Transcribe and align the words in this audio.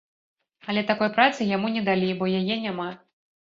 Але 0.73 0.83
такой 0.91 1.09
працы 1.19 1.47
яму 1.51 1.71
не 1.77 1.85
далі, 1.91 2.11
бо 2.25 2.33
яе 2.41 2.61
няма. 2.67 2.91